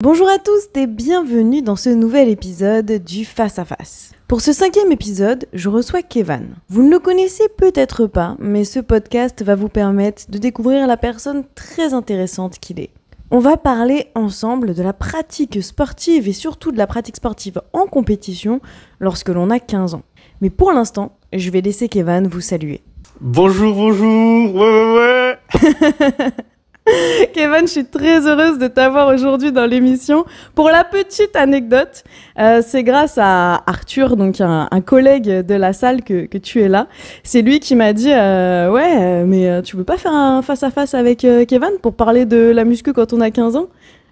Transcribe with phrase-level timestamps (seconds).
[0.00, 4.12] Bonjour à tous et bienvenue dans ce nouvel épisode du Face à Face.
[4.28, 6.54] Pour ce cinquième épisode, je reçois Kevan.
[6.68, 10.96] Vous ne le connaissez peut-être pas, mais ce podcast va vous permettre de découvrir la
[10.96, 12.90] personne très intéressante qu'il est.
[13.32, 17.86] On va parler ensemble de la pratique sportive et surtout de la pratique sportive en
[17.86, 18.60] compétition
[19.00, 20.04] lorsque l'on a 15 ans.
[20.40, 22.82] Mais pour l'instant, je vais laisser Kevan vous saluer.
[23.20, 26.30] Bonjour, bonjour, ouais, ouais, ouais.
[27.34, 30.24] Kevin, je suis très heureuse de t'avoir aujourd'hui dans l'émission.
[30.54, 32.04] Pour la petite anecdote,
[32.38, 36.86] euh, c'est grâce à Arthur, donc un, collègue de la salle, que, tu es là.
[37.22, 40.94] C'est lui qui m'a dit euh, Ouais, mais euh, tu veux pas faire un face-à-face
[40.94, 43.68] avec Kevin pour parler de la muscu quand on a 15 ans?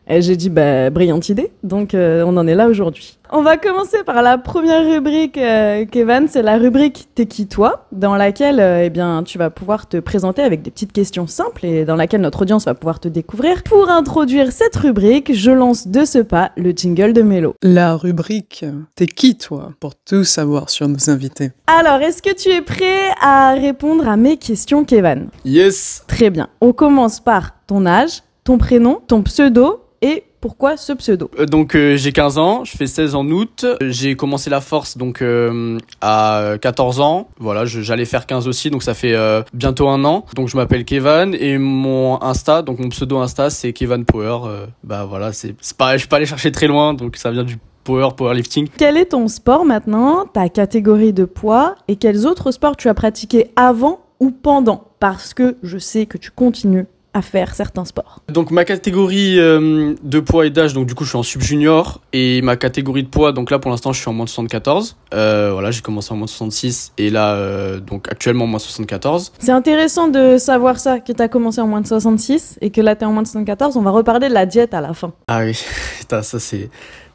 [0.09, 1.51] Et j'ai dit, bah, brillante idée.
[1.63, 3.19] Donc, euh, on en est là aujourd'hui.
[3.33, 6.29] On va commencer par la première rubrique, euh, Kevin.
[6.29, 7.87] C'est la rubrique T'es qui toi?
[7.91, 11.67] dans laquelle euh, eh bien, tu vas pouvoir te présenter avec des petites questions simples
[11.67, 13.65] et dans laquelle notre audience va pouvoir te découvrir.
[13.65, 17.55] Pour introduire cette rubrique, je lance de ce pas le jingle de Mélo.
[17.63, 19.73] La rubrique T'es qui toi?
[19.81, 21.51] pour tout savoir sur nos invités.
[21.67, 26.05] Alors, est-ce que tu es prêt à répondre à mes questions, Kevin Yes.
[26.07, 26.47] Très bien.
[26.61, 31.75] On commence par ton âge, ton prénom, ton pseudo et pourquoi ce pseudo Euh, Donc
[31.75, 33.65] euh, j'ai 15 ans, je fais 16 en août.
[33.81, 37.29] J'ai commencé la force donc euh, à 14 ans.
[37.39, 40.25] Voilà, j'allais faire 15 aussi, donc ça fait euh, bientôt un an.
[40.35, 44.67] Donc je m'appelle Kevan et mon Insta, donc mon pseudo Insta, c'est Kevan Power.
[44.85, 47.59] Bah voilà, c'est pas, je suis pas allé chercher très loin, donc ça vient du
[47.85, 48.69] power, powerlifting.
[48.77, 52.95] Quel est ton sport maintenant, ta catégorie de poids et quels autres sports tu as
[52.95, 54.85] pratiqué avant ou pendant?
[55.01, 56.87] Parce que je sais que tu continues
[57.17, 58.21] à faire certains sports.
[58.29, 61.41] Donc ma catégorie euh, de poids et d'âge, donc du coup je suis en sub
[61.41, 64.31] junior et ma catégorie de poids, donc là pour l'instant je suis en moins de
[64.31, 64.97] 74.
[65.15, 68.59] Euh, voilà, j'ai commencé en moins de 66 et là euh, donc actuellement en moins
[68.59, 69.33] de 74.
[69.39, 72.83] C'est intéressant de savoir ça, que tu as commencé en moins de 66 et que
[72.83, 73.79] là tu es en moins de 74.
[73.79, 75.15] On va reparler de la diète à la fin.
[75.29, 75.55] Ah oui,
[76.11, 76.69] ça c'est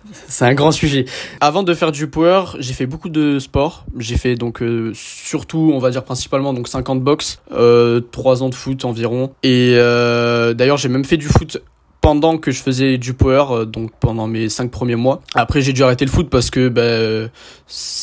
[0.28, 1.06] c'est un grand sujet.
[1.40, 3.86] Avant de faire du power, j'ai fait beaucoup de sport.
[3.98, 8.50] J'ai fait donc euh, surtout, on va dire principalement donc 50 box, euh, 3 ans
[8.50, 9.32] de foot environ.
[9.44, 11.62] Et euh, d'ailleurs, j'ai même fait du foot
[12.02, 15.22] pendant que je faisais du power, euh, donc pendant mes 5 premiers mois.
[15.36, 17.30] Après, j'ai dû arrêter le foot parce que bah,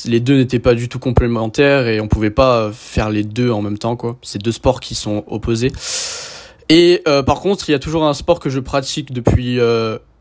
[0.05, 3.63] les deux n'étaient pas du tout complémentaires et on pouvait pas faire les deux en
[3.63, 4.17] même temps quoi.
[4.23, 5.73] C'est deux sports qui sont opposés.
[6.69, 9.59] Et par contre, il y a toujours un sport que je pratique depuis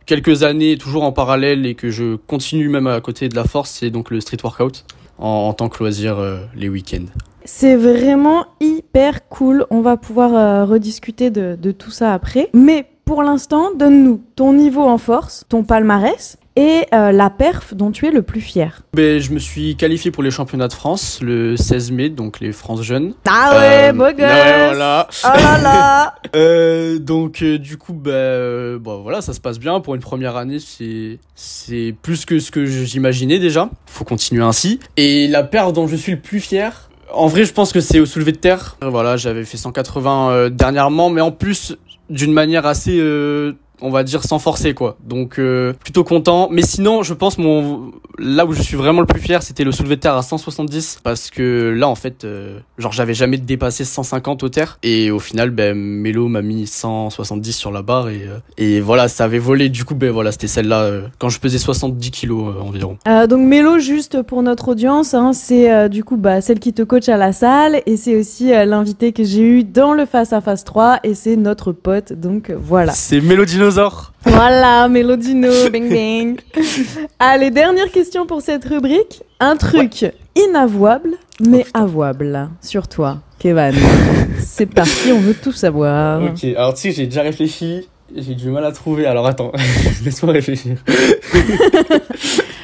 [0.08, 3.70] quelques années, toujours en parallèle et que je continue même à côté de la force,
[3.70, 4.86] c'est donc le street workout
[5.20, 7.06] en, en tant que loisir euh, les week-ends.
[7.46, 9.66] C'est vraiment hyper cool.
[9.70, 12.50] On va pouvoir euh, rediscuter de, de tout ça après.
[12.54, 17.92] Mais pour l'instant, donne-nous ton niveau en force, ton palmarès et euh, la perf dont
[17.92, 18.82] tu es le plus fier.
[18.94, 22.52] Ben, je me suis qualifié pour les championnats de France le 16 mai, donc les
[22.52, 23.14] France Jeunes.
[23.30, 25.08] Ah ouais, Euh, beau gosse ouais, voilà.
[25.24, 29.60] Oh là là Euh, donc euh, du coup bah, euh, bon, voilà ça se passe
[29.60, 34.44] bien pour une première année c'est c'est plus que ce que j'imaginais déjà faut continuer
[34.44, 37.80] ainsi et la paire dont je suis le plus fier en vrai je pense que
[37.80, 41.78] c'est au soulevé de terre voilà j'avais fait 180 euh, dernièrement mais en plus
[42.10, 44.98] d'une manière assez euh, on va dire sans forcer quoi.
[45.04, 46.50] Donc euh, plutôt content.
[46.52, 49.72] Mais sinon je pense mon là où je suis vraiment le plus fier c'était le
[49.72, 53.86] soulevé de terre à 170 parce que là en fait euh, genre j'avais jamais dépassé
[53.86, 54.80] 150 au terre.
[54.84, 59.08] Et au final ben Melo m'a mis 170 sur la barre et euh, et voilà
[59.08, 59.70] ça avait volé.
[59.70, 62.98] Du coup ben voilà c'était celle-là euh, quand je pesais 70 kilos euh, environ.
[63.08, 66.74] Euh, donc Mélo, juste pour notre audience, hein, c'est euh, du coup bah, celle qui
[66.74, 70.06] te coach à la salle et c'est aussi euh, l'invité que j'ai eu dans le
[70.06, 72.92] Face à Face 3 et c'est notre pote, donc voilà.
[72.94, 76.40] c'est Melo dinosaure Voilà, Mélodino, bing bing.
[77.20, 79.22] Allez, dernière question pour cette rubrique.
[79.40, 80.06] Un truc
[80.36, 81.12] inavouable,
[81.42, 83.74] mais avouable sur toi, Kevin.
[84.40, 86.22] C'est parti, on veut tout savoir.
[86.24, 89.52] ok alors tu sais j'ai déjà réfléchi j'ai du mal à trouver alors attends
[90.06, 90.78] laisse-moi réfléchir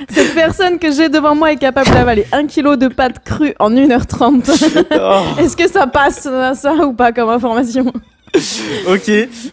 [0.09, 3.71] Cette personne que j'ai devant moi est capable d'avaler un kilo de pâtes crues en
[3.71, 4.85] 1h30.
[4.99, 5.41] Oh.
[5.41, 7.91] Est-ce que ça passe, ça, ou pas comme information?
[8.87, 9.07] ok,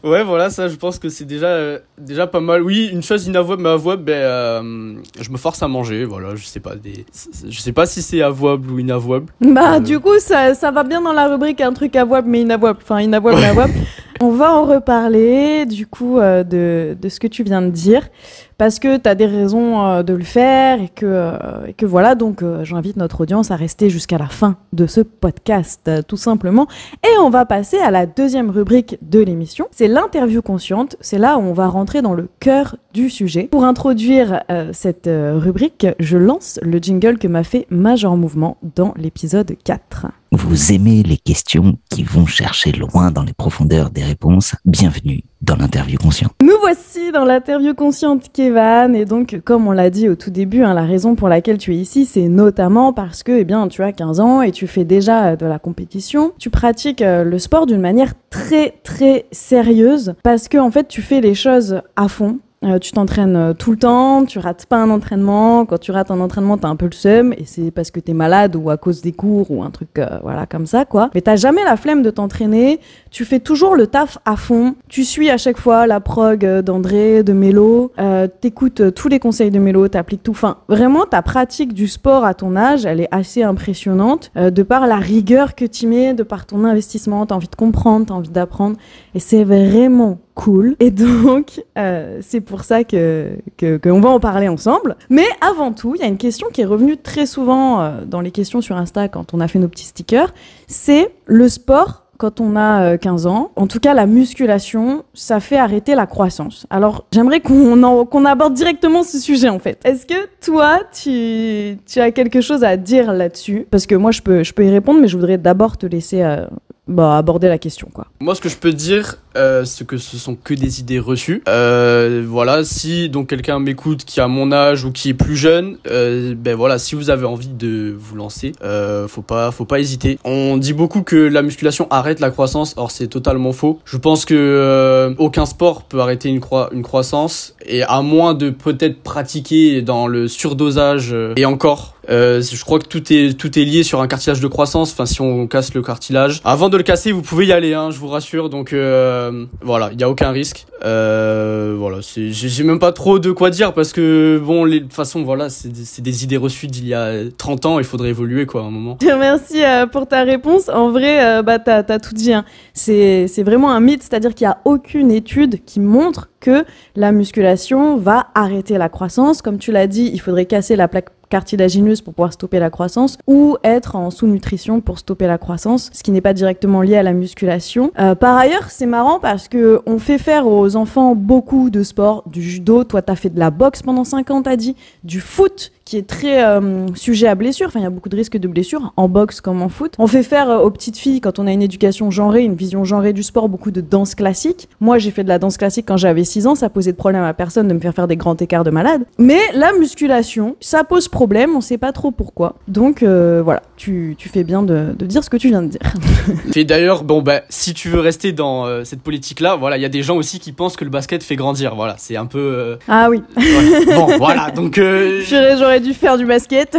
[0.04, 2.62] ouais, voilà, ça, je pense que c'est déjà, euh, déjà pas mal.
[2.62, 6.44] Oui, une chose inavouable, mais avouable, ben, euh, je me force à manger, voilà, je
[6.46, 7.04] sais pas, des,
[7.48, 9.26] je sais pas si c'est avouable ou inavouable.
[9.40, 9.80] Bah, Euh.
[9.80, 12.78] du coup, ça, ça va bien dans la rubrique un truc avouable mais inavouable.
[12.82, 13.74] Enfin, inavouable mais avouable.
[14.22, 18.10] On va en reparler, du coup, euh, de, de ce que tu viens de dire.
[18.58, 21.86] Parce que tu as des raisons euh, de le faire et que, euh, et que
[21.86, 22.14] voilà.
[22.14, 26.66] Donc, j'invite notre audience à rester jusqu'à la fin de ce podcast, tout simplement.
[27.02, 29.68] Et on va passer à la deuxième rubrique de l'émission.
[29.70, 30.96] C'est l'interview consciente.
[31.00, 33.44] C'est là où on va rentrer dans le cœur du sujet.
[33.44, 39.56] Pour introduire cette rubrique, je lance le jingle que m'a fait Major Mouvement dans l'épisode
[39.64, 40.08] 4.
[40.32, 45.56] Vous aimez les questions qui vont chercher loin dans les profondeurs des réponses Bienvenue dans
[45.56, 46.30] l'interview consciente.
[46.40, 48.94] Nous voici dans l'interview consciente, Kevan.
[48.94, 51.74] Et donc, comme on l'a dit au tout début, hein, la raison pour laquelle tu
[51.74, 54.84] es ici, c'est notamment parce que, eh bien, tu as 15 ans et tu fais
[54.84, 56.32] déjà de la compétition.
[56.38, 61.02] Tu pratiques euh, le sport d'une manière très, très sérieuse parce que, en fait, tu
[61.02, 62.38] fais les choses à fond.
[62.62, 65.64] Euh, tu t'entraînes euh, tout le temps, tu rates pas un entraînement.
[65.64, 68.12] Quand tu rates un entraînement, t'as un peu le seum et c'est parce que t'es
[68.12, 71.08] malade ou à cause des cours ou un truc euh, voilà comme ça quoi.
[71.14, 72.78] Mais t'as jamais la flemme de t'entraîner.
[73.10, 74.74] Tu fais toujours le taf à fond.
[74.88, 77.92] Tu suis à chaque fois la prog d'André, de Mélo.
[77.98, 80.32] Euh, T'écoutes tous les conseils de Mélo, t'appliques tout.
[80.32, 84.86] Enfin, vraiment, ta pratique du sport à ton âge, elle est assez impressionnante de par
[84.86, 87.24] la rigueur que tu mets, de par ton investissement.
[87.24, 88.76] T'as envie de comprendre, t'as envie d'apprendre
[89.14, 90.74] et c'est vraiment cool.
[90.80, 94.96] Et donc, euh, c'est pour ça qu'on va en parler ensemble.
[95.10, 98.22] Mais avant tout, il y a une question qui est revenue très souvent euh, dans
[98.22, 100.32] les questions sur Insta quand on a fait nos petits stickers.
[100.66, 103.50] C'est le sport quand on a 15 ans.
[103.56, 106.66] En tout cas, la musculation, ça fait arrêter la croissance.
[106.68, 109.80] Alors, j'aimerais qu'on aborde directement ce sujet, en fait.
[109.84, 113.66] Est-ce que toi, tu, as quelque chose à dire là-dessus?
[113.70, 116.22] Parce que moi, je peux, je peux y répondre, mais je voudrais d'abord te laisser
[116.22, 116.44] euh,
[116.88, 118.06] bah, aborder la question, quoi.
[118.20, 121.42] Moi, ce que je peux dire, euh, c'est que ce sont que des idées reçues.
[121.48, 125.76] Euh, voilà, si donc quelqu'un m'écoute qui a mon âge ou qui est plus jeune,
[125.88, 129.78] euh, ben voilà, si vous avez envie de vous lancer, euh, faut pas, faut pas
[129.78, 130.18] hésiter.
[130.24, 133.78] On dit beaucoup que la musculation arrête la croissance, or c'est totalement faux.
[133.84, 138.34] Je pense que euh, aucun sport peut arrêter une, croi une croissance, et à moins
[138.34, 141.94] de peut-être pratiquer dans le surdosage et encore.
[142.10, 144.92] Euh, je crois que tout est tout est lié sur un cartilage de croissance.
[144.92, 147.90] Enfin, si on casse le cartilage, avant de le casser, vous pouvez y aller, hein,
[147.90, 148.50] je vous rassure.
[148.50, 150.66] Donc euh, voilà, il y a aucun risque.
[150.84, 154.94] Euh, voilà, j'ai même pas trop de quoi dire parce que bon, les, de toute
[154.94, 157.78] façon, voilà, c'est des, des idées reçues d'il y a 30 ans.
[157.78, 158.98] Il faudrait évoluer quoi, à un moment.
[159.02, 160.68] Merci euh, pour ta réponse.
[160.68, 162.32] En vrai, euh, bah t'as as tout dit.
[162.32, 162.44] Hein.
[162.74, 166.64] C'est c'est vraiment un mythe, c'est-à-dire qu'il y a aucune étude qui montre que
[166.96, 169.42] la musculation va arrêter la croissance.
[169.42, 173.16] Comme tu l'as dit, il faudrait casser la plaque cartilagineuse pour pouvoir stopper la croissance
[173.26, 177.02] ou être en sous-nutrition pour stopper la croissance, ce qui n'est pas directement lié à
[177.02, 177.92] la musculation.
[177.98, 182.24] Euh, par ailleurs, c'est marrant parce que on fait faire aux enfants beaucoup de sport,
[182.26, 182.84] du judo.
[182.84, 186.06] Toi, t'as fait de la boxe pendant 5 ans, t'as dit, du foot qui est
[186.06, 187.66] très euh, sujet à blessure.
[187.66, 189.94] Enfin, il y a beaucoup de risques de blessures en boxe comme en foot.
[189.98, 192.84] On fait faire euh, aux petites filles, quand on a une éducation genrée, une vision
[192.84, 194.68] genrée du sport, beaucoup de danse classique.
[194.78, 196.54] Moi, j'ai fait de la danse classique quand j'avais 6 ans.
[196.54, 199.04] Ça posait de problème à personne de me faire faire des grands écarts de malade.
[199.18, 201.56] Mais la musculation, ça pose problème.
[201.56, 202.54] On sait pas trop pourquoi.
[202.68, 205.68] Donc euh, voilà, tu, tu fais bien de, de dire ce que tu viens de
[205.68, 205.80] dire.
[206.54, 209.86] Et d'ailleurs, bon bah, si tu veux rester dans euh, cette politique-là, voilà, il y
[209.86, 211.74] a des gens aussi qui pensent que le basket fait grandir.
[211.74, 212.38] Voilà, c'est un peu.
[212.38, 213.22] euh, ah oui.
[213.86, 214.76] Bon, voilà, donc.
[214.76, 215.22] euh,
[215.58, 216.76] J'aurais dû faire du basket.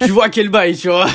[0.00, 1.06] tu, vois quel bail, tu vois.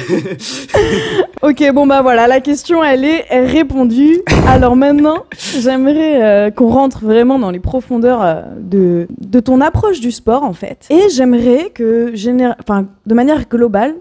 [1.43, 4.21] Ok, bon bah voilà, la question elle est répondue.
[4.47, 5.25] Alors maintenant,
[5.59, 10.87] j'aimerais qu'on rentre vraiment dans les profondeurs de, de ton approche du sport en fait.
[10.89, 13.93] Et j'aimerais que, géné- enfin, de manière globale,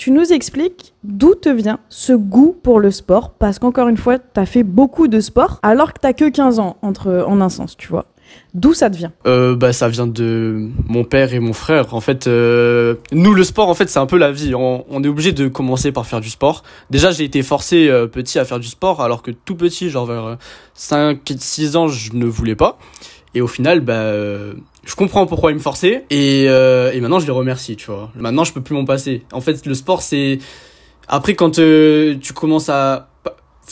[0.00, 3.34] tu nous expliques d'où te vient ce goût pour le sport.
[3.34, 6.78] Parce qu'encore une fois, t'as fait beaucoup de sport alors que t'as que 15 ans
[6.80, 8.06] entre, en un sens, tu vois.
[8.54, 9.12] D'où ça te vient?
[9.26, 11.92] Euh, bah ça vient de mon père et mon frère.
[11.92, 14.54] En fait, euh, nous le sport en fait c'est un peu la vie.
[14.54, 16.62] On, est obligé de commencer par faire du sport.
[16.88, 20.06] Déjà j'ai été forcé euh, petit à faire du sport alors que tout petit, genre
[20.06, 20.38] vers
[20.72, 22.78] 5 6 ans, je ne voulais pas.
[23.34, 24.54] Et au final bah euh,
[24.84, 28.10] je comprends pourquoi ils me forçaient et, euh, et maintenant je les remercie, tu vois.
[28.16, 29.24] Maintenant je peux plus m'en passer.
[29.32, 30.38] En fait le sport c'est
[31.08, 33.09] après quand euh, tu commences à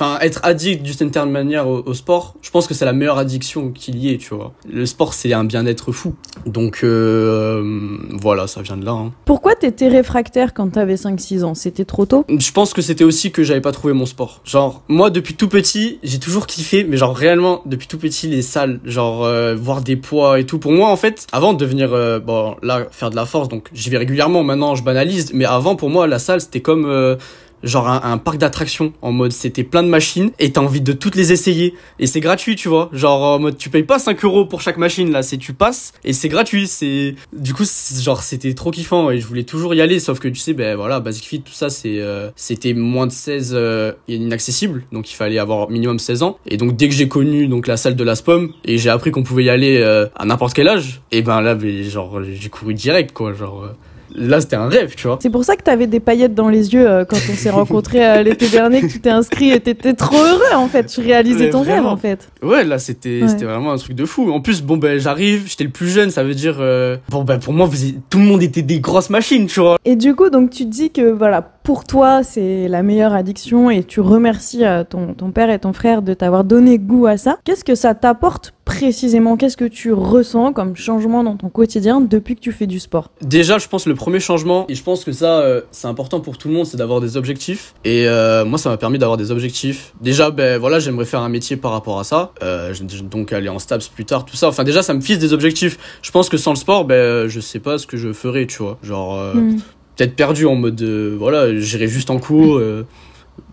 [0.01, 3.19] enfin être addict d'une certaine manière au, au sport, je pense que c'est la meilleure
[3.19, 4.53] addiction qu'il y ait, tu vois.
[4.71, 6.15] Le sport c'est un bien-être fou.
[6.47, 8.93] Donc euh, voilà, ça vient de là.
[8.93, 9.13] hein.
[9.25, 11.55] Pourquoi t'étais réfractaire quand t'avais 5-6 ans?
[11.55, 12.25] C'était trop tôt?
[12.29, 14.41] Je pense que c'était aussi que j'avais pas trouvé mon sport.
[14.45, 18.43] Genre moi depuis tout petit, j'ai toujours kiffé mais genre réellement depuis tout petit les
[18.43, 20.59] salles, genre euh, voir des poids et tout.
[20.59, 23.69] Pour moi en fait, avant de devenir euh, bon là faire de la force donc
[23.73, 27.17] j'y vais régulièrement maintenant, je banalise mais avant pour moi la salle c'était comme euh,
[27.63, 30.93] genre un, un parc d'attractions en mode c'était plein de machines et t'as envie de
[30.93, 31.75] toutes les essayer.
[31.99, 32.89] Et c'est gratuit tu vois.
[32.93, 35.23] Genre en mode tu payes pas 5 euros pour chaque machine là.
[35.23, 36.67] C'est tu passes et c'est gratuit.
[36.67, 37.65] C'est du coup
[38.01, 40.01] genre c'était trop kiffant et je voulais toujours y aller.
[40.01, 43.13] Sauf que tu sais ben voilà Basic Fit tout ça c'est euh, c'était moins de
[43.13, 44.85] 16 euh, inaccessible.
[44.93, 46.39] Donc il fallait avoir minimum 16 ans.
[46.47, 49.11] Et donc dès que j'ai connu donc la salle de la SPOM et j'ai appris
[49.11, 52.49] qu'on pouvait y aller euh, à n'importe quel âge et ben là ben, genre j'ai
[52.49, 53.33] couru direct quoi.
[53.33, 53.77] Genre euh,
[54.15, 56.73] là c'était un rêve tu vois C'est pour ça que t'avais des paillettes dans les
[56.75, 59.95] yeux euh, quand on s'est rencontrés euh, l'été dernier, que tu t'es inscrit et t'étais
[59.95, 60.87] trop heureux en fait.
[60.87, 62.29] Tu réalisais Mais ton rêve en fait.
[62.43, 63.29] Ouais, là c'était Ouais.
[63.29, 64.31] c'était vraiment un truc de fou.
[64.33, 67.39] En plus, bon ben j'arrive, j'étais le plus jeune, ça veut dire euh, bon ben
[67.39, 67.77] pour moi vous-
[68.11, 69.77] tout le monde était des grosses machines, tu vois.
[69.85, 73.71] Et du coup, donc tu te dis que voilà, pour toi c'est la meilleure addiction
[73.71, 77.19] et tu remercies euh, ton, ton père et ton frère de t'avoir donné goût à
[77.19, 79.37] ça, qu'est-ce que ça t'apporte précisément?
[79.37, 83.11] Qu'est-ce que tu ressens comme changement dans ton quotidien depuis que tu fais du sport?
[83.23, 86.37] Déjà, je pense le premier changement, et je pense que ça, euh, c'est important pour
[86.37, 87.75] tout le monde, c'est d'avoir des objectifs.
[87.85, 89.95] Et euh, moi, ça m'a permis d'avoir des objectifs.
[90.03, 92.33] Déjà, ben voilà, j'aimerais faire un métier par rapport à ça.
[92.43, 92.75] Euh,
[93.11, 94.49] donc aller en STAPS plus tard, tout ça.
[94.49, 95.79] Enfin, déjà, ça me fixe des objectifs.
[96.03, 98.63] Je pense que sans le sport, ben je sais pas ce que je ferais, tu
[98.63, 98.79] vois.
[98.83, 99.59] Genre, Hmm.
[99.99, 102.57] Peut-être perdu en mode, euh, voilà, j'irais juste en cours.
[102.57, 102.87] euh,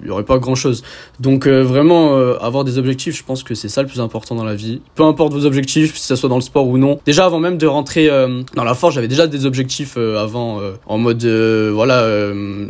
[0.06, 0.84] il y aurait pas grand chose.
[1.20, 4.36] Donc euh, vraiment euh, avoir des objectifs, je pense que c'est ça le plus important
[4.36, 4.82] dans la vie.
[4.96, 7.00] Peu importe vos objectifs, si ça soit dans le sport ou non.
[7.06, 10.60] Déjà avant même de rentrer euh, dans la force, j'avais déjà des objectifs euh, avant
[10.60, 12.06] euh, en mode euh, voilà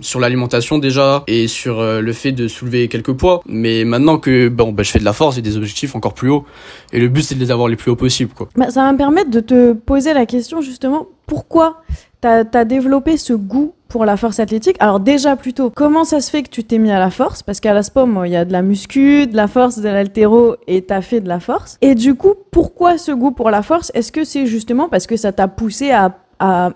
[0.01, 3.41] sur l'alimentation déjà et sur le fait de soulever quelques poids.
[3.47, 6.29] Mais maintenant que bon bah, je fais de la force, j'ai des objectifs encore plus
[6.29, 6.45] hauts
[6.93, 8.49] et le but c'est de les avoir les plus hauts possible quoi.
[8.55, 11.81] Bah, ça va me permettre de te poser la question justement, pourquoi
[12.21, 16.29] t'as as développé ce goût pour la force athlétique Alors déjà plutôt, comment ça se
[16.29, 17.43] fait que tu t'es mis à la force?
[17.43, 20.55] Parce qu'à la SPOM, il y a de la muscu, de la force, de l'altéro
[20.67, 21.77] et t'as fait de la force.
[21.81, 23.91] Et du coup, pourquoi ce goût pour la force?
[23.93, 26.17] Est-ce que c'est justement parce que ça t'a poussé à,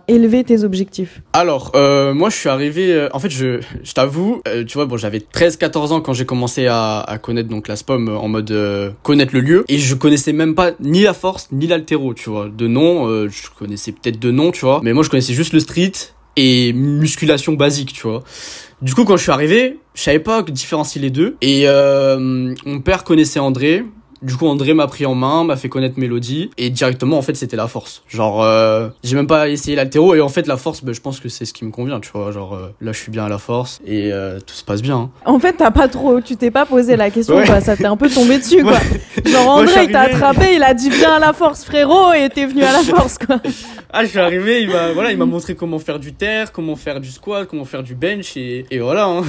[0.07, 1.21] élever tes objectifs?
[1.33, 2.93] Alors, euh, moi, je suis arrivé.
[2.93, 3.59] euh, en fait, je,
[3.93, 7.75] t'avoue, euh, tu vois, bon, j'avais 13-14 ans quand j'ai commencé à, connaître donc la
[7.75, 8.53] SPOM en mode
[9.03, 12.47] connaître le lieu, et je connaissais même pas ni la force ni l'altéro, tu vois.
[12.47, 15.59] De nom, je connaissais peut-être de nom, tu vois, mais moi, je connaissais juste le
[15.59, 15.91] street
[16.39, 18.23] et musculation basique, tu vois.
[18.81, 22.79] Du coup, quand je suis arrivé, je savais pas différencier les deux, et euh, mon
[22.79, 23.83] père connaissait André.
[24.21, 27.35] Du coup, André m'a pris en main, m'a fait connaître Mélodie, et directement, en fait,
[27.35, 28.03] c'était la force.
[28.09, 31.19] Genre, euh, j'ai même pas essayé l'altéro, et en fait, la force, ben, je pense
[31.19, 32.31] que c'est ce qui me convient, tu vois.
[32.31, 34.95] Genre, euh, là, je suis bien à la force, et euh, tout se passe bien.
[34.97, 35.09] hein.
[35.25, 37.45] En fait, t'as pas trop, tu t'es pas posé la question, Ouais.
[37.45, 37.61] quoi.
[37.61, 38.79] Ça t'est un peu tombé dessus, quoi.
[39.25, 42.27] Genre Moi, André, il t'a attrapé, il a dit viens à la force, frérot, et
[42.29, 43.39] t'es venu à la force, quoi.
[43.93, 46.75] Ah, je suis arrivé, il m'a, voilà, il m'a montré comment faire du terre, comment
[46.75, 49.21] faire du squat, comment faire du bench, et, et voilà, hein.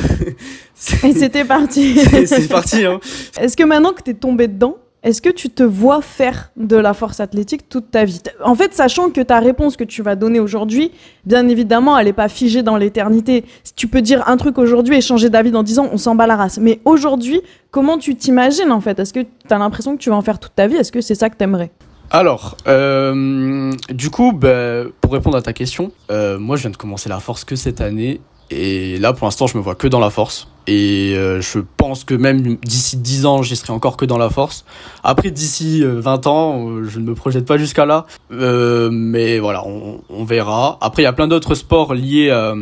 [1.04, 1.99] Et c'était parti.
[2.26, 3.00] c'est parti, hein.
[3.40, 6.92] Est-ce que maintenant que t'es tombé dedans, est-ce que tu te vois faire de la
[6.92, 8.21] force athlétique toute ta vie?
[8.45, 10.92] En fait, sachant que ta réponse que tu vas donner aujourd'hui,
[11.25, 13.45] bien évidemment, elle n'est pas figée dans l'éternité.
[13.64, 16.14] Si tu peux dire un truc aujourd'hui et changer d'avis dans 10 ans, on s'en
[16.14, 16.59] bat la race.
[16.59, 17.40] Mais aujourd'hui,
[17.71, 18.99] comment tu t'imagines en fait?
[18.99, 20.76] Est-ce que tu as l'impression que tu vas en faire toute ta vie?
[20.76, 21.71] Est-ce que c'est ça que t'aimerais?
[22.12, 26.76] Alors, euh, du coup, bah, pour répondre à ta question, euh, moi je viens de
[26.76, 28.21] commencer la force que cette année.
[28.50, 30.49] Et là, pour l'instant, je me vois que dans la force.
[30.66, 34.28] Et euh, je pense que même d'ici 10 ans, j'y serai encore que dans la
[34.30, 34.64] force.
[35.04, 38.07] Après, d'ici euh, 20 ans, euh, je ne me projette pas jusqu'à là.
[38.33, 40.78] Euh, mais voilà, on, on verra.
[40.80, 42.54] Après, il y a plein d'autres sports liés euh,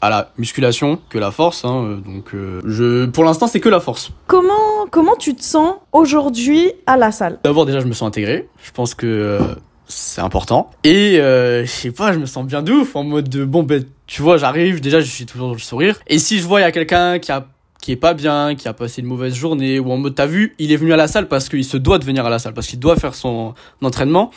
[0.00, 1.64] à la musculation que la force.
[1.64, 1.98] hein.
[2.04, 4.10] donc, euh, je, pour l'instant, c'est que la force.
[4.26, 7.38] Comment, comment tu te sens aujourd'hui à la salle?
[7.42, 8.48] D'abord, déjà, je me sens intégré.
[8.62, 9.38] Je pense que euh,
[9.88, 10.70] c'est important.
[10.84, 13.62] Et euh, je sais pas, je me sens bien de ouf en mode de bon,
[13.62, 15.98] ben, tu vois, j'arrive, déjà, je suis toujours le sourire.
[16.06, 17.46] Et si je vois, il y a quelqu'un qui a
[17.82, 20.56] qui est pas bien, qui a passé une mauvaise journée, ou en mode, t'as vu,
[20.58, 22.52] il est venu à la salle parce qu'il se doit de venir à la salle,
[22.52, 24.32] parce qu'il doit faire son entraînement,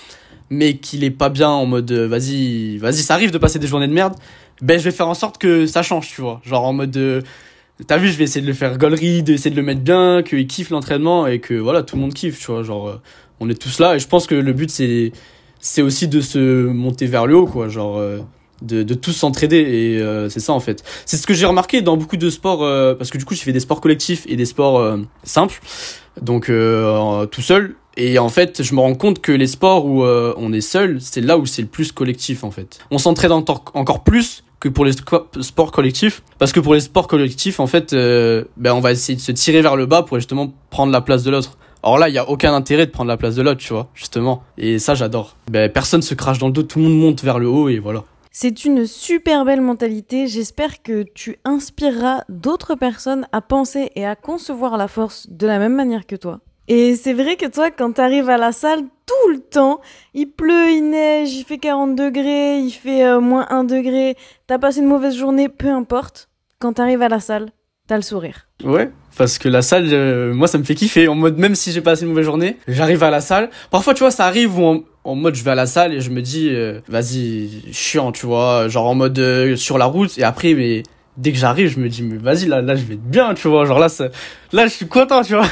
[0.51, 3.65] mais qu'il est pas bien en mode, euh, vas-y, vas-y, ça arrive de passer des
[3.65, 4.13] journées de merde,
[4.61, 6.41] ben, je vais faire en sorte que ça change, tu vois.
[6.43, 7.21] Genre en mode, euh,
[7.87, 10.45] T'as vu, je vais essayer de le faire gaulerie, d'essayer de le mettre bien, qu'il
[10.47, 12.61] kiffe l'entraînement et que voilà, tout le monde kiffe, tu vois.
[12.61, 13.01] Genre, euh,
[13.39, 15.13] on est tous là et je pense que le but c'est
[15.59, 17.67] c'est aussi de se monter vers le haut, quoi.
[17.67, 18.19] Genre, euh,
[18.61, 20.83] de, de tous s'entraider et euh, c'est ça en fait.
[21.05, 23.43] C'est ce que j'ai remarqué dans beaucoup de sports euh, parce que du coup, j'ai
[23.43, 25.61] fait des sports collectifs et des sports simples,
[26.21, 26.51] donc
[27.31, 27.75] tout seul.
[27.97, 31.21] Et en fait, je me rends compte que les sports où on est seul, c'est
[31.21, 32.79] là où c'est le plus collectif en fait.
[32.91, 34.91] On s'entraide encore plus que pour les
[35.39, 39.21] sports collectifs parce que pour les sports collectifs en fait ben on va essayer de
[39.21, 42.15] se tirer vers le bas pour justement prendre la place de l'autre alors là il
[42.15, 44.95] y a aucun intérêt de prendre la place de l'autre tu vois justement et ça
[44.95, 47.69] j'adore ben personne se crache dans le dos tout le monde monte vers le haut
[47.69, 50.27] et voilà C'est une super belle mentalité.
[50.27, 55.57] J'espère que tu inspireras d'autres personnes à penser et à concevoir la force de la
[55.57, 56.39] même manière que toi.
[56.67, 59.81] Et c'est vrai que toi, quand t'arrives à la salle tout le temps,
[60.13, 64.59] il pleut, il neige, il fait 40 degrés, il fait euh, moins 1 degré, t'as
[64.59, 66.29] passé une mauvaise journée, peu importe.
[66.59, 67.49] Quand t'arrives à la salle,
[67.89, 68.45] t'as le sourire.
[68.63, 71.09] ouais parce que la salle euh, moi ça me fait kiffer.
[71.09, 73.49] En mode même si j'ai passé une mauvaise journée j'arrive à la salle.
[73.69, 75.99] Parfois tu vois ça arrive où en, en mode je vais à la salle et
[75.99, 78.69] je me dis euh, vas-y chiant tu vois.
[78.69, 80.17] Genre en mode euh, sur la route.
[80.17, 80.83] Et après mais
[81.17, 83.49] dès que j'arrive je me dis mais vas-y là là je vais être bien tu
[83.49, 83.65] vois.
[83.65, 84.07] Genre là ça-
[84.53, 85.47] là je suis content tu vois.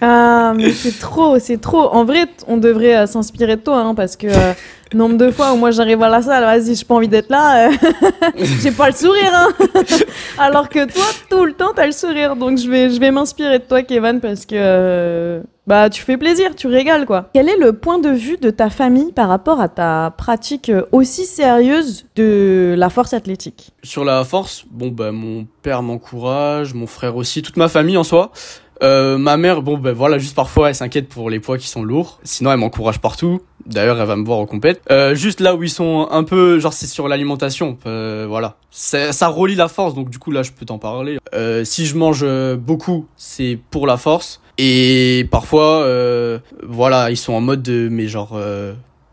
[0.00, 1.88] Ah, mais c'est trop, c'est trop.
[1.90, 4.26] En vrai, on devrait s'inspirer de toi, hein, parce que
[4.94, 7.68] Nombre de fois où moi j'arrive à la salle, vas-y, j'ai pas envie d'être là,
[7.68, 7.72] euh,
[8.60, 9.48] j'ai pas le sourire, hein.
[10.38, 12.36] Alors que toi, tout le temps, t'as le sourire.
[12.36, 16.16] Donc je vais, je vais m'inspirer de toi, Kevin, parce que euh, bah tu fais
[16.16, 17.30] plaisir, tu régales quoi.
[17.32, 20.82] Quel est le point de vue de ta famille par rapport à ta pratique euh,
[20.90, 23.70] aussi sérieuse de la force athlétique?
[23.84, 28.04] Sur la force, bon bah mon père m'encourage, mon frère aussi, toute ma famille en
[28.04, 28.32] soi.
[28.82, 31.84] Euh, ma mère, bon ben voilà, juste parfois elle s'inquiète pour les poids qui sont
[31.84, 32.18] lourds.
[32.24, 33.40] Sinon elle m'encourage partout.
[33.66, 34.82] D'ailleurs elle va me voir au compète.
[34.90, 37.78] Euh, juste là où ils sont un peu, genre c'est sur l'alimentation.
[37.86, 39.94] Euh, voilà, ça, relie la force.
[39.94, 41.18] Donc du coup là je peux t'en parler.
[41.64, 42.26] Si je mange
[42.56, 44.40] beaucoup, c'est pour la force.
[44.58, 45.86] Et parfois,
[46.62, 48.38] voilà, ils sont en mode de, mais genre.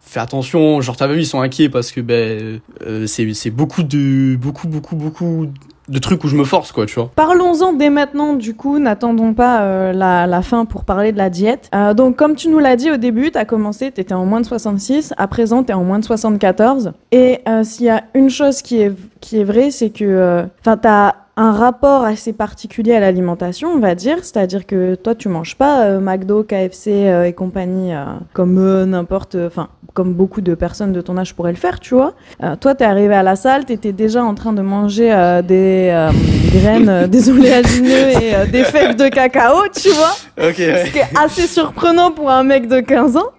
[0.01, 2.62] Fais attention, genre t'as vu ils sont inquiets parce que ben
[3.06, 5.51] c'est beaucoup de beaucoup beaucoup beaucoup
[5.89, 7.12] de trucs où je me force, quoi, tu vois.
[7.15, 11.69] Parlons-en dès maintenant, du coup, n'attendons pas euh, la, fin pour parler de la diète.
[11.74, 14.25] Euh, donc, comme tu nous l'as dit au début, tu as commencé, tu étais en
[14.25, 16.93] moins de 66, à présent, tu es en moins de 74.
[17.12, 20.77] Et euh, s'il y a une chose qui est, qui est vraie, c'est que, enfin,
[20.77, 24.17] tu as un rapport assez particulier à l'alimentation, on va dire.
[24.24, 28.03] C'est-à-dire que toi, tu manges pas euh, McDo, KFC euh, et compagnie euh,
[28.34, 32.13] comme n'importe, enfin, comme beaucoup de personnes de ton âge pourraient le faire, tu vois.
[32.60, 35.10] toi, t'es arrivé à la salle, t'étais déjà en train de manger
[35.48, 36.10] des
[36.51, 40.50] graines, des oléagineux et des fèves de cacao, tu vois.
[40.50, 40.58] Ok.
[40.58, 43.31] Ce qui est assez surprenant pour un mec de 15 ans.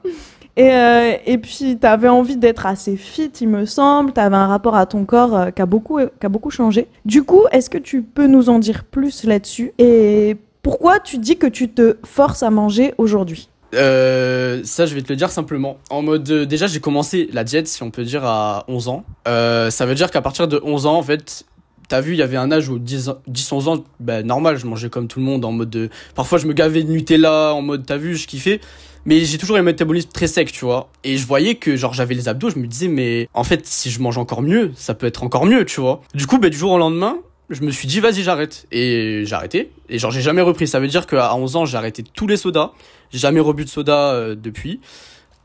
[0.57, 4.13] Et, euh, et puis, tu avais envie d'être assez fit, il me semble.
[4.13, 6.89] Tu avais un rapport à ton corps euh, qui, a beaucoup, a beaucoup changé.
[7.05, 9.73] Du coup, est-ce que tu peux nous en dire plus là-dessus?
[9.79, 13.49] Et pourquoi tu dis que tu te forces à manger aujourd'hui?
[13.75, 15.79] Euh, ça, je vais te le dire simplement.
[15.91, 19.05] En mode, déjà, j'ai commencé la diète, si on peut dire, à 11 ans.
[19.27, 21.45] Ça veut dire qu'à partir de 11 ans, en fait,
[21.91, 24.67] t'as vu, il y avait un âge où 10, 10 11 ans, ben, normal, je
[24.67, 25.91] mangeais comme tout le monde, en mode de...
[26.15, 28.61] Parfois, je me gavais de Nutella, en mode, t'as vu, je kiffais
[29.05, 30.91] mais j'ai toujours un métabolisme très sec, tu vois.
[31.05, 33.91] Et je voyais que genre j'avais les abdos, je me disais mais en fait si
[33.91, 36.03] je mange encore mieux, ça peut être encore mieux, tu vois.
[36.15, 37.19] Du coup, bah, du jour au lendemain,
[37.51, 40.69] je me suis dit vas-y j'arrête et j'ai arrêté et genre j'ai jamais repris.
[40.69, 42.73] Ça veut dire qu'à 11 ans j'ai arrêté tous les sodas,
[43.11, 44.81] j'ai jamais rebu de soda euh, depuis.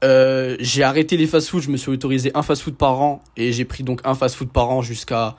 [0.04, 3.66] Euh, j'ai arrêté les fast-food, je me suis autorisé un fast-food par an et j'ai
[3.66, 5.36] pris donc un fast-food par an jusqu'à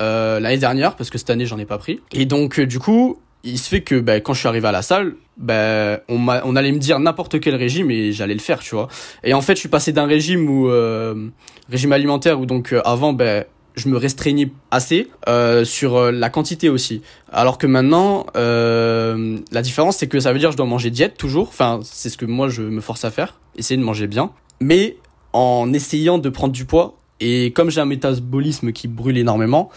[0.00, 2.00] euh, l'année dernière parce que cette année j'en ai pas pris.
[2.12, 4.82] Et donc du coup il se fait que bah, quand je suis arrivé à la
[4.82, 8.74] salle, ben on, on allait me dire n'importe quel régime et j'allais le faire, tu
[8.74, 8.88] vois.
[9.22, 11.28] Et en fait, je suis passé d'un régime où euh,
[11.70, 13.44] régime alimentaire où donc euh, avant ben
[13.76, 17.00] je me restreignais assez euh, sur euh, la quantité aussi.
[17.32, 20.90] Alors que maintenant, euh, la différence c'est que ça veut dire que je dois manger
[20.90, 21.48] diète toujours.
[21.48, 24.96] Enfin, c'est ce que moi je me force à faire, essayer de manger bien, mais
[25.32, 26.96] en essayant de prendre du poids.
[27.20, 29.70] Et comme j'ai un métabolisme qui brûle énormément,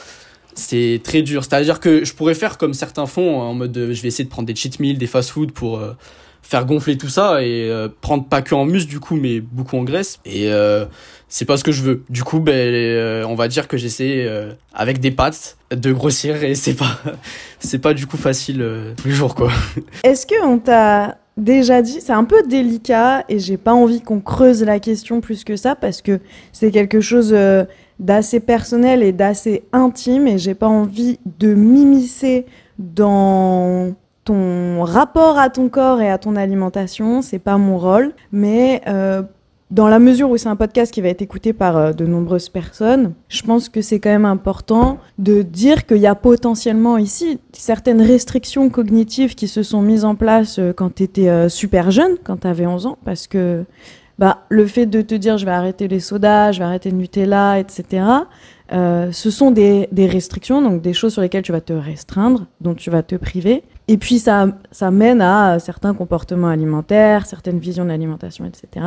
[0.54, 1.44] c'est très dur.
[1.44, 4.48] C'est-à-dire que je pourrais faire comme certains font, en mode je vais essayer de prendre
[4.48, 5.94] des cheat meals, des fast-food pour euh,
[6.42, 9.78] faire gonfler tout ça et euh, prendre pas que en muscle du coup, mais beaucoup
[9.78, 10.20] en graisse.
[10.26, 10.86] Et euh,
[11.28, 12.04] c'est pas ce que je veux.
[12.10, 14.30] Du coup, ben, on va dire que j'essaie
[14.74, 17.00] avec des pâtes de grossir et c'est pas,
[17.60, 19.52] c'est pas du coup facile tous les jours quoi.
[20.04, 24.22] Est-ce que on t'a déjà dit, c'est un peu délicat et j'ai pas envie qu'on
[24.22, 26.20] creuse la question plus que ça parce que
[26.54, 27.36] c'est quelque chose
[28.00, 32.46] d'assez personnel et d'assez intime et j'ai pas envie de m'immiscer
[32.80, 38.82] dans ton rapport à ton corps et à ton alimentation, c'est pas mon rôle, mais
[38.88, 39.24] euh,
[39.72, 42.50] dans la mesure où c'est un podcast qui va être écouté par euh, de nombreuses
[42.50, 47.40] personnes, je pense que c'est quand même important de dire qu'il y a potentiellement ici
[47.54, 52.18] certaines restrictions cognitives qui se sont mises en place euh, quand tu étais super jeune,
[52.24, 53.64] quand tu avais 11 ans, parce que
[54.20, 56.98] bah, le fait de te dire je vais arrêter les sodas, je vais arrêter le
[56.98, 58.04] Nutella, etc.,
[58.74, 62.74] euh, ce sont des, restrictions, donc des choses sur lesquelles tu vas te restreindre, dont
[62.74, 63.64] tu vas te priver.
[63.92, 68.86] Et puis ça, ça mène à certains comportements alimentaires, certaines visions de l'alimentation, etc.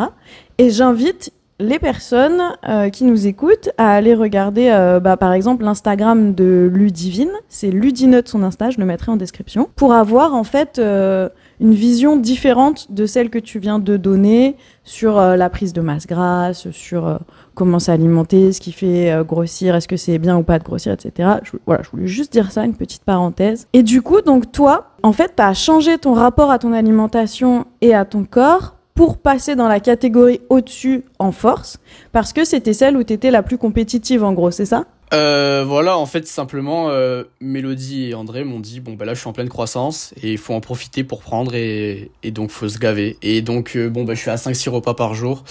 [0.56, 5.62] Et j'invite les personnes euh, qui nous écoutent à aller regarder, euh, bah, par exemple,
[5.62, 7.28] l'Instagram de Ludivine.
[7.50, 11.28] C'est Ludinote son Insta, je le mettrai en description, pour avoir en fait euh,
[11.60, 15.80] une vision différente de celle que tu viens de donner sur euh, la prise de
[15.80, 17.16] masse grasse, sur euh,
[17.54, 20.92] comment s'alimenter, ce qui fait euh, grossir, est-ce que c'est bien ou pas de grossir,
[20.92, 21.38] etc.
[21.66, 23.66] Voilà, je voulais juste dire ça, une petite parenthèse.
[23.72, 27.66] Et du coup, donc toi, en fait, tu as changé ton rapport à ton alimentation
[27.80, 31.78] et à ton corps pour passer dans la catégorie au-dessus en force,
[32.12, 34.84] parce que c'était celle où tu étais la plus compétitive, en gros, c'est ça?
[35.12, 39.20] Euh, voilà, en fait, simplement, euh, Mélodie et André m'ont dit bon, bah là, je
[39.20, 42.68] suis en pleine croissance et il faut en profiter pour prendre et, et donc faut
[42.68, 43.18] se gaver.
[43.22, 45.44] Et donc, euh, bon, bah, je suis à 5-6 repas par jour.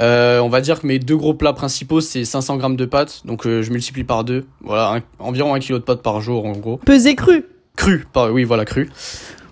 [0.00, 3.22] Euh, on va dire que mes deux gros plats principaux, c'est 500 grammes de pâtes,
[3.24, 4.46] donc euh, je multiplie par deux.
[4.62, 6.78] Voilà, environ un kilo de pâtes par jour, en gros.
[6.78, 7.44] Pesé cru
[7.76, 8.90] Cru, pas, oui, voilà, cru.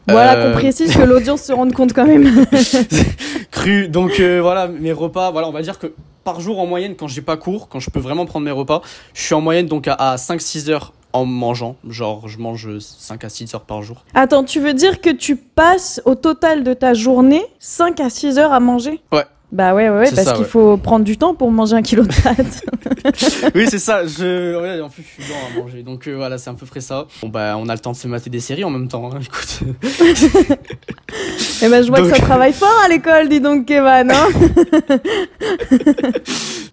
[0.08, 2.44] Voilà qu'on précise que l'audience se rende compte quand même.
[3.50, 5.92] cru, donc voilà, mes repas, voilà, on va dire que
[6.24, 8.82] par jour en moyenne quand j'ai pas cours, quand je peux vraiment prendre mes repas,
[9.14, 11.76] je suis en moyenne donc à, à 5-6 heures en mangeant.
[11.88, 14.04] Genre, je mange 5 à 6 heures par jour.
[14.14, 18.38] Attends, tu veux dire que tu passes au total de ta journée 5 à 6
[18.38, 19.00] heures à manger?
[19.12, 19.24] Ouais.
[19.52, 20.48] Bah ouais, ouais, ouais parce qu'il ouais.
[20.48, 22.62] faut prendre du temps pour manger un kilo de pâtes.
[23.56, 24.06] oui, c'est ça.
[24.06, 24.56] Je...
[24.60, 25.82] ouais, en plus, je suis lent à manger.
[25.82, 27.06] Donc euh, voilà, c'est à peu près ça.
[27.20, 29.10] Bon, bah, on a le temps de se mater des séries en même temps.
[29.12, 29.60] hein, Écoute.
[31.62, 34.12] Eh ben, je vois que ça travaille fort à l'école, dis donc, Kevin.
[34.12, 34.28] Hein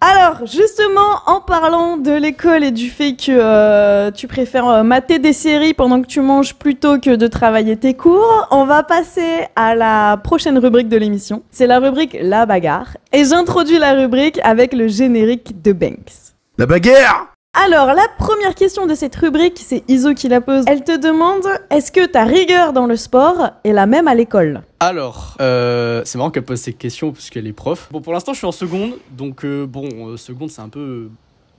[0.00, 5.18] Alors, justement, en parlant de l'école et du fait que euh, tu préfères euh, mater
[5.18, 9.46] des séries pendant que tu manges plutôt que de travailler tes cours, on va passer
[9.56, 11.42] à la prochaine rubrique de l'émission.
[11.50, 12.67] C'est la rubrique La bagarre.
[13.12, 16.34] Et j'introduis la rubrique avec le générique de Banks.
[16.58, 20.64] La bagarre Alors, la première question de cette rubrique, c'est Iso qui la pose.
[20.66, 24.62] Elle te demande est-ce que ta rigueur dans le sport est la même à l'école?
[24.80, 27.88] Alors, euh, c'est marrant qu'elle pose ces questions parce qu'elle est prof.
[27.90, 28.92] Bon, pour l'instant, je suis en seconde.
[29.12, 31.08] Donc, euh, bon, euh, seconde, c'est un peu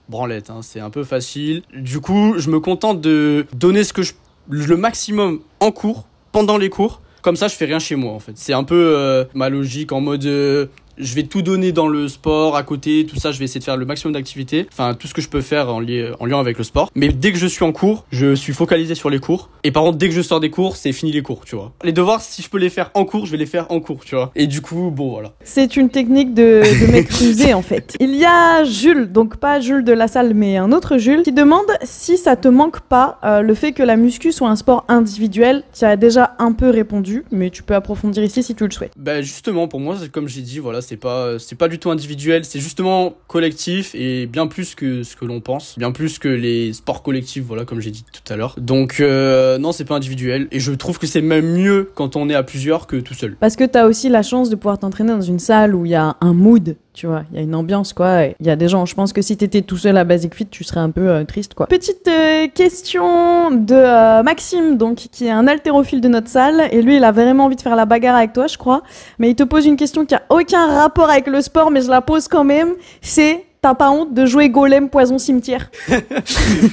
[0.08, 0.50] branlette.
[0.50, 1.62] hein, c'est un peu facile.
[1.74, 4.12] Du coup, je me contente de donner ce que je,
[4.48, 7.00] le maximum en cours, pendant les cours.
[7.22, 8.32] Comme ça, je fais rien chez moi, en fait.
[8.36, 10.68] C'est un peu euh, ma logique en mode.
[11.00, 13.64] Je vais tout donner dans le sport, à côté, tout ça, je vais essayer de
[13.64, 14.66] faire le maximum d'activités.
[14.72, 16.90] Enfin, tout ce que je peux faire en, li- en lien avec le sport.
[16.94, 19.50] Mais dès que je suis en cours, je suis focalisé sur les cours.
[19.64, 21.72] Et par contre, dès que je sors des cours, c'est fini les cours, tu vois.
[21.84, 24.04] Les devoirs, si je peux les faire en cours, je vais les faire en cours,
[24.04, 24.30] tu vois.
[24.36, 25.32] Et du coup, bon, voilà.
[25.44, 27.96] C'est une technique de, de mec rusé en fait.
[28.00, 31.32] Il y a Jules, donc pas Jules de la salle, mais un autre Jules, qui
[31.32, 34.84] demande si ça te manque pas euh, le fait que la muscu soit un sport
[34.88, 35.62] individuel.
[35.78, 38.92] Tu as déjà un peu répondu, mais tu peux approfondir ici si tu le souhaites.
[38.96, 42.44] Bah justement pour moi comme j'ai dit voilà c'est pas c'est pas du tout individuel
[42.44, 46.72] c'est justement collectif et bien plus que ce que l'on pense bien plus que les
[46.72, 48.56] sports collectifs voilà comme j'ai dit tout à l'heure.
[48.58, 52.28] Donc euh, non c'est pas individuel et je trouve que c'est même mieux quand on
[52.28, 53.36] est à plusieurs que tout seul.
[53.38, 55.92] Parce que tu as aussi la chance de pouvoir t'entraîner dans une salle où il
[55.92, 58.24] y a un mood, tu vois, il y a une ambiance quoi.
[58.40, 60.46] Il y a des gens, je pense que si t'étais tout seul à Basic Fit,
[60.46, 61.66] tu serais un peu euh, triste quoi.
[61.66, 66.82] Petite euh, question de euh, Maxime, donc qui est un haltérophile de notre salle, et
[66.82, 68.82] lui il a vraiment envie de faire la bagarre avec toi, je crois.
[69.18, 71.90] Mais il te pose une question qui a aucun rapport avec le sport, mais je
[71.90, 72.74] la pose quand même.
[73.02, 75.70] C'est T'as pas honte de jouer golem poison cimetière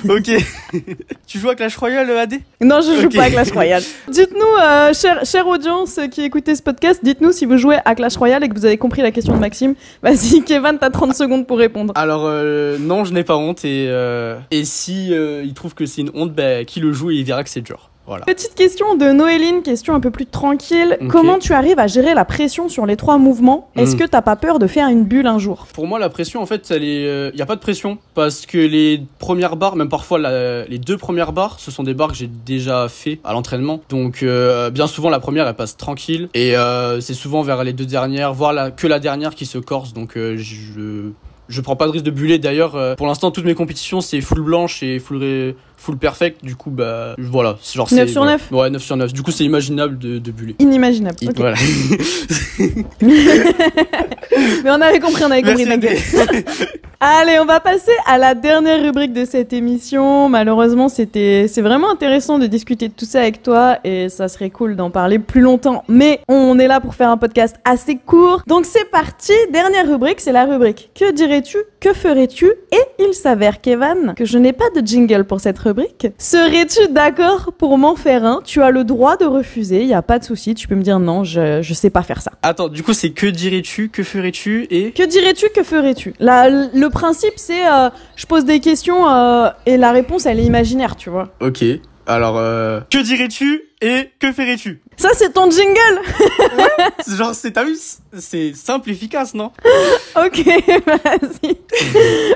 [0.09, 0.31] ok
[1.27, 3.83] tu joues à Clash Royale AD Non, je joue pas à Clash Royale.
[4.07, 8.15] Dites-nous, euh, chère, chère audience qui écoutez ce podcast, dites-nous si vous jouez à Clash
[8.15, 9.75] Royale et que vous avez compris la question de Maxime.
[10.01, 11.93] Vas-y, Kevin, t'as 30 secondes pour répondre.
[11.95, 15.85] alors euh, non je n'ai pas honte et euh, et si euh, il trouve que
[15.85, 18.55] c'est une honte bah qui le joue et il verra que c'est dur voilà Petite
[18.55, 20.97] question de Noéline, question un peu plus tranquille.
[21.09, 23.69] Comment tu arrives à gérer la pression sur les trois mouvements?
[23.75, 23.99] Est-ce Mm.
[23.99, 25.67] que t'as pas peur de faire une bulle un jour?
[25.73, 29.03] Pour moi, la pression, en fait, il n'y a pas de pression parce que les
[29.19, 32.29] premières barres, même parfois la- les deux premières barres, ce sont des barres que j'ai
[32.45, 33.81] déjà fait à l'entraînement.
[33.89, 37.73] Donc, euh, bien souvent, la première, elle passe tranquille et euh, c'est souvent vers les
[37.73, 39.93] deux dernières, voire la, que la dernière qui se corse.
[39.93, 41.09] Donc, euh, je
[41.49, 42.39] je prends pas de risque de buller.
[42.39, 46.43] D'ailleurs, euh, pour l'instant, toutes mes compétitions, c'est full blanche et full ré- full perfect.
[46.43, 48.37] Du coup, bah voilà, c'est genre 9 c'est- sur voilà.
[48.37, 48.51] 9?
[48.51, 49.13] Ouais, 9 sur 9.
[49.13, 50.55] Du coup, c'est imaginable de, de buller.
[50.59, 51.15] Inimaginable.
[51.35, 51.55] Voilà.
[54.63, 55.65] Mais on avait compris, on avait compris.
[56.99, 60.29] Allez, on va passer à la dernière rubrique de cette émission.
[60.29, 64.49] Malheureusement, c'était, c'est vraiment intéressant de discuter de tout ça avec toi et ça serait
[64.49, 65.83] cool d'en parler plus longtemps.
[65.87, 68.41] Mais on est là pour faire un podcast assez court.
[68.47, 69.31] Donc c'est parti.
[69.53, 71.57] Dernière rubrique, c'est la rubrique Que dirais-tu?
[71.79, 72.47] Que ferais-tu?
[72.71, 75.66] Et il s'avère, Kevin, que je n'ai pas de jingle pour cette rubrique.
[76.17, 78.41] Serais-tu d'accord pour m'en faire un?
[78.43, 79.81] Tu as le droit de refuser.
[79.81, 80.55] Il y a pas de souci.
[80.55, 82.31] Tu peux me dire non, je, je sais pas faire ça.
[82.43, 86.13] Attends, du coup, c'est que dirais-tu, que ferais-tu et Que dirais-tu, que ferais-tu?
[86.19, 90.95] Le principe, c'est euh, je pose des questions euh, et la réponse, elle est imaginaire,
[90.95, 91.29] tu vois.
[91.41, 91.63] Ok.
[92.05, 92.79] Alors, euh...
[92.89, 94.81] que dirais-tu et que ferais-tu?
[94.97, 96.01] Ça, c'est ton jingle
[97.05, 97.77] C'est Genre, c'est t'as vu,
[98.17, 99.51] c'est simple, efficace, non
[100.15, 100.43] Ok,
[100.85, 101.57] vas-y.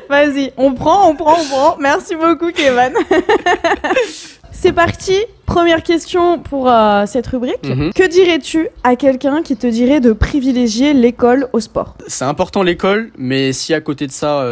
[0.07, 1.77] Vas-y, on prend, on prend, on prend.
[1.79, 2.93] Merci beaucoup, Kevin.
[4.51, 5.25] c'est parti.
[5.51, 7.67] Première question pour euh, cette rubrique.
[7.67, 7.91] Mhm.
[7.93, 11.95] Que dirais-tu à quelqu'un qui te dirait de privilégier l'école au sport?
[12.07, 14.45] C'est important l'école, mais si à côté de ça,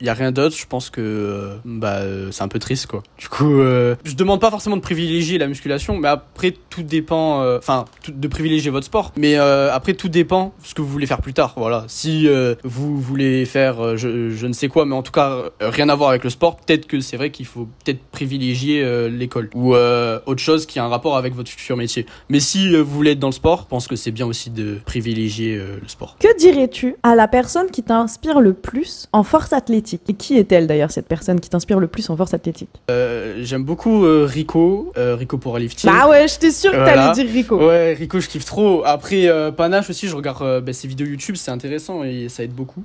[0.00, 2.86] il y a rien d'autre, je pense que euh, bah euh, c'est un peu triste
[2.86, 3.02] quoi.
[3.18, 7.42] Du coup, euh, je demande pas forcément de privilégier la musculation, mais après tout dépend,
[7.42, 11.06] euh, enfin de privilégier votre sport, mais euh, après tout dépend ce que vous voulez
[11.06, 11.52] faire plus tard.
[11.56, 15.12] Voilà, si euh, vous voulez faire euh, je, je ne sais quoi, mais en tout
[15.12, 18.00] cas euh, rien à voir avec le sport, peut-être que c'est vrai qu'il faut peut-être
[18.10, 19.50] privilégier euh, l'école.
[19.54, 22.06] ou euh, autre chose qui a un rapport avec votre futur métier.
[22.28, 24.50] Mais si euh, vous voulez être dans le sport, je pense que c'est bien aussi
[24.50, 26.16] de privilégier euh, le sport.
[26.20, 30.02] Que dirais-tu à la personne qui t'inspire le plus en force athlétique?
[30.08, 32.70] Et qui est-elle d'ailleurs, cette personne qui t'inspire le plus en force athlétique?
[32.90, 35.90] Euh, J'aime beaucoup euh, Rico, euh, Rico pour lifting.
[35.90, 37.08] Bah ouais, j'étais sûre que Voilà.
[37.12, 37.56] t'allais dire Rico.
[37.58, 38.82] Ouais, Rico, je kiffe trop.
[38.84, 42.82] Après, Panache aussi, je regarde bah, ses vidéos YouTube, c'est intéressant et ça aide beaucoup.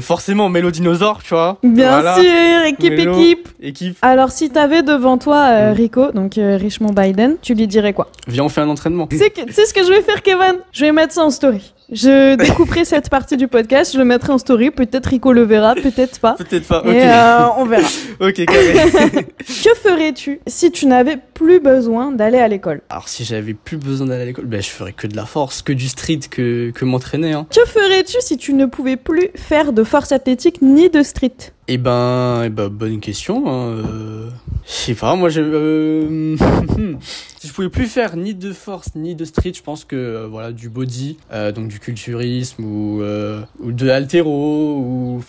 [0.00, 1.58] Forcément, Mélo Dinosaure, tu vois.
[1.62, 2.14] Bien Voilà.
[2.16, 3.18] sûr, équipe, Mélo.
[3.18, 3.48] équipe.
[3.60, 5.72] Équipe, Alors, si t'avais devant toi Mm.
[5.72, 8.10] Rico, donc euh, Richmond Biden, tu lui dirais quoi?
[8.28, 9.06] Viens, on fait un entraînement.
[9.06, 10.58] Tu sais que- tu sais ce que je vais faire, Kevin?
[10.72, 11.72] Je vais mettre ça en story.
[11.92, 14.72] Je découperai cette partie du podcast, je le mettrai en story.
[14.72, 16.32] Peut-être Rico le verra, peut-être pas.
[16.34, 16.94] Peut-être pas, Et ok.
[16.96, 17.88] euh, on verra.
[18.20, 19.26] Ok, carré.
[19.38, 22.80] Que ferais-tu si tu n'avais plus besoin d'aller à l'école?
[22.88, 25.62] Alors, si j'avais plus besoin d'aller à l'école, ben, je ferais que de la force,
[25.62, 27.32] que du street, que, que m'entraîner.
[27.34, 27.46] Hein.
[27.54, 31.36] Que ferais-tu si tu ne pouvais plus faire de force athlétique ni de street?
[31.68, 33.44] Eh ben, eh ben, bonne question.
[33.48, 33.68] Hein.
[33.68, 34.28] euh,
[34.66, 36.36] Je sais pas, moi, je, euh,
[37.40, 40.26] si je pouvais plus faire ni de force ni de street, je pense que euh,
[40.30, 45.20] voilà du body, euh, donc du culturisme ou euh, ou de l'altéro ou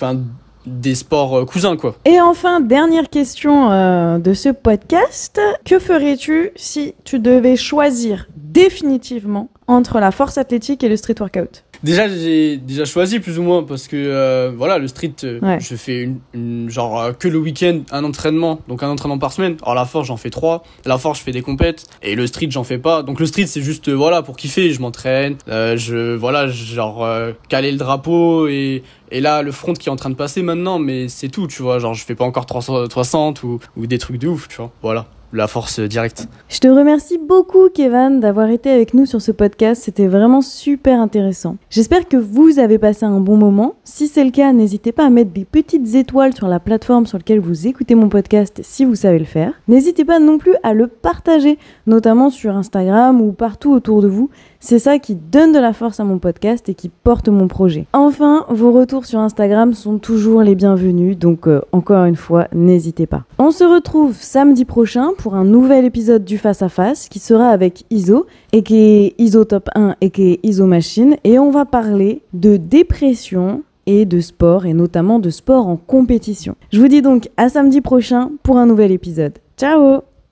[0.65, 1.95] des sports euh, cousins quoi.
[2.05, 5.39] Et enfin, dernière question euh, de ce podcast.
[5.65, 11.63] Que ferais-tu si tu devais choisir définitivement entre la force athlétique et le street workout?
[11.83, 15.59] Déjà, j'ai déjà choisi plus ou moins parce que euh, voilà, le street, euh, Ouais.
[15.59, 19.31] je fais une, une- genre euh, que le week-end un entraînement, donc un entraînement par
[19.33, 19.57] semaine.
[19.61, 20.63] Alors la force, j'en fais trois.
[20.85, 23.03] La force, je fais des compètes et le street, j'en fais pas.
[23.03, 24.71] Donc le street, c'est juste euh, voilà pour kiffer.
[24.71, 29.73] Je m'entraîne, euh, je voilà, genre euh, caler le drapeau et et là le front
[29.73, 31.79] qui est en train de passer maintenant, mais c'est tout, tu vois.
[31.79, 34.71] Genre je fais pas encore 300 60 ou ou des trucs de ouf, tu vois.
[34.81, 36.27] Voilà, la force directe.
[36.49, 39.83] Je te remercie beaucoup, Kevin, d'avoir été avec nous sur ce podcast.
[39.83, 41.57] C'était vraiment super intéressant.
[41.69, 43.75] J'espère que vous avez passé un bon moment.
[43.83, 47.17] Si c'est le cas, n'hésitez pas à mettre des petites étoiles sur la plateforme sur
[47.17, 49.53] laquelle vous écoutez mon podcast si vous savez le faire.
[49.67, 54.29] N'hésitez pas non plus à le partager, notamment sur Instagram ou partout autour de vous.
[54.59, 57.85] C'est ça qui donne de la force à mon podcast et qui porte mon projet.
[57.93, 63.05] Enfin, vos retours sur Instagram sont toujours les bienvenus, donc euh, encore une fois, n'hésitez
[63.05, 63.23] pas.
[63.37, 67.49] On se retrouve samedi prochain pour un nouvel épisode du Face à Face qui sera
[67.49, 71.51] avec Iso, et qui est Iso Top 1 et qui est Iso Machine, et on
[71.51, 76.55] va parler de dépression et de sport, et notamment de sport en compétition.
[76.71, 79.33] Je vous dis donc à samedi prochain pour un nouvel épisode.
[79.57, 80.01] Ciao